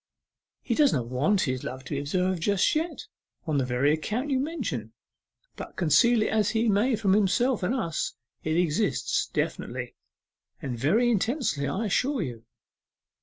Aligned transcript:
He 0.63 0.73
does 0.73 0.91
not 0.93 1.09
want 1.09 1.41
his 1.41 1.63
love 1.63 1.83
to 1.85 1.93
be 1.93 1.99
observed 1.99 2.41
just 2.41 2.73
yet, 2.73 3.05
on 3.45 3.59
the 3.59 3.65
very 3.65 3.93
account 3.93 4.31
you 4.31 4.39
mention; 4.39 4.93
but 5.55 5.75
conceal 5.75 6.23
it 6.23 6.29
as 6.29 6.49
he 6.49 6.67
may 6.69 6.95
from 6.95 7.13
himself 7.13 7.61
and 7.61 7.75
us, 7.75 8.15
it 8.43 8.57
exists 8.57 9.27
definitely 9.31 9.93
and 10.59 10.75
very 10.75 11.11
intensely, 11.11 11.67
I 11.67 11.85
assure 11.85 12.23
you. 12.23 12.45